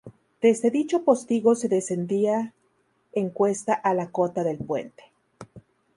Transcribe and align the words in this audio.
Desde 0.41 0.71
dicho 0.71 1.03
postigo 1.03 1.53
se 1.53 1.67
descendía 1.69 2.55
en 3.13 3.29
cuesta 3.29 3.75
a 3.75 3.93
la 3.93 4.09
cota 4.09 4.43
del 4.43 4.57
puente. 4.57 5.03